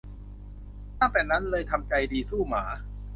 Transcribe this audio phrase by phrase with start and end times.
[0.99, 2.63] ตั้งแต่นั้นเลยทำใจดีสู้หมา